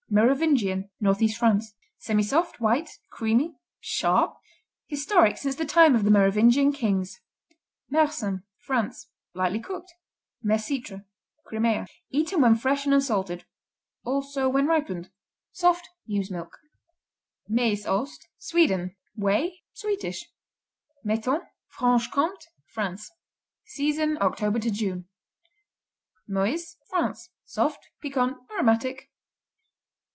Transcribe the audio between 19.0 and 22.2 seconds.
Whey; sweetish. Metton Franche